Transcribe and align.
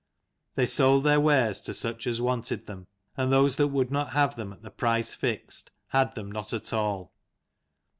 They 0.55 0.65
sold 0.65 1.03
their 1.03 1.19
wares 1.21 1.61
to 1.61 1.75
such 1.75 2.07
as 2.07 2.19
wanted 2.19 2.65
them; 2.65 2.87
and 3.15 3.31
those 3.31 3.57
that 3.57 3.67
would 3.67 3.91
not 3.91 4.13
have 4.13 4.35
them 4.35 4.51
at 4.51 4.63
the 4.63 4.71
price 4.71 5.13
fixed, 5.13 5.69
had 5.89 6.15
them 6.15 6.31
not 6.31 6.53
at 6.53 6.73
all. 6.73 7.13